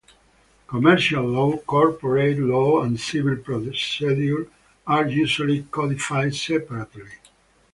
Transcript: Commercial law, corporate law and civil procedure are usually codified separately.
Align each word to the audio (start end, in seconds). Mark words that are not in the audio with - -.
Commercial 0.65 1.23
law, 1.25 1.57
corporate 1.57 2.39
law 2.39 2.81
and 2.81 2.99
civil 2.99 3.35
procedure 3.37 4.47
are 4.87 5.07
usually 5.07 5.61
codified 5.71 6.33
separately. 6.33 7.05